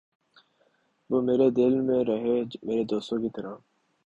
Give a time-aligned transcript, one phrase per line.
[1.09, 2.35] وُہ میرے دل میں رہے
[2.63, 3.53] میرے دوستوں کی طرح